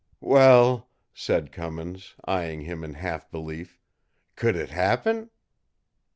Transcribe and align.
"Well," 0.19 0.89
said 1.13 1.51
Cummins, 1.51 2.15
eying 2.27 2.61
him 2.61 2.83
in 2.83 2.95
half 2.95 3.29
belief. 3.29 3.77
"Could 4.35 4.55
it 4.55 4.71
happen?" 4.71 5.29